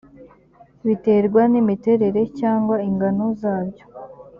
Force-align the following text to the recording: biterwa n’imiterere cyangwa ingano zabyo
biterwa 0.85 1.41
n’imiterere 1.51 2.21
cyangwa 2.39 2.75
ingano 2.89 3.25
zabyo 3.41 3.83